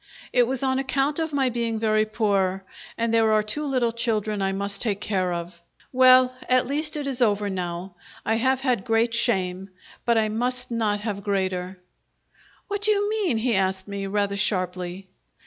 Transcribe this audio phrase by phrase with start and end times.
[0.33, 2.63] It was on account of my being very poor;
[2.97, 5.61] and there are two little children I must take care of.
[5.91, 7.93] Well, at least, it is over now.
[8.25, 9.69] I have had great shame,
[10.03, 11.77] but I must not have greater."
[12.67, 15.07] "What do you mean?" he asked me rather sharply.